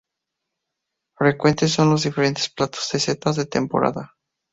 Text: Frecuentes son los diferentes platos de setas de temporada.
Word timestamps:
Frecuentes 1.15 1.73
son 1.73 1.91
los 1.91 2.01
diferentes 2.05 2.49
platos 2.49 2.89
de 2.91 2.99
setas 2.99 3.35
de 3.35 3.45
temporada. 3.45 4.15